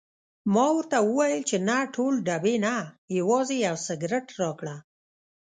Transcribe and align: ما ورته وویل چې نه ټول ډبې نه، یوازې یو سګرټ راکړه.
ما 0.53 0.65
ورته 0.75 0.97
وویل 1.01 1.41
چې 1.49 1.57
نه 1.67 1.77
ټول 1.95 2.13
ډبې 2.27 2.55
نه، 2.65 2.75
یوازې 3.19 3.55
یو 3.67 3.75
سګرټ 3.85 4.27
راکړه. 4.41 4.75